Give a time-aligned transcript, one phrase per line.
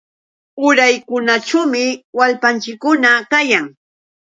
[0.67, 1.83] Uraykunaćhuumi
[2.17, 3.65] wallpanchikkuna kayan.